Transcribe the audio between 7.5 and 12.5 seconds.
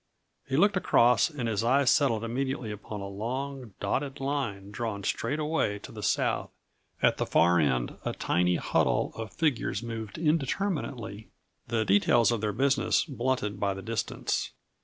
end a tiny huddle of figures moved indeterminately, the details of